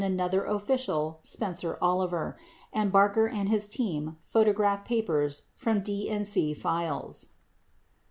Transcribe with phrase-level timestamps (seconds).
[0.03, 2.35] 29 other official, Spencer Oliver,
[2.73, 7.27] 33 and Barker and his team photographed papers from DNC files.